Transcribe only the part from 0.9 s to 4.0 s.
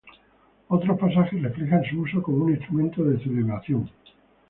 pasajes reflejan su uso como un instrumento de celebración.